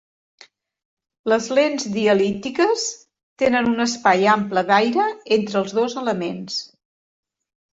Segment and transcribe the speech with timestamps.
[1.33, 2.85] Les lents dialítiques
[3.43, 6.59] tenen un espai ample d'aire entre els dos elements.